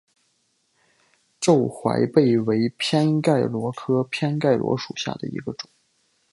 [1.39, 5.69] 皱杯贝为偏盖螺科偏盖螺属下的一个种。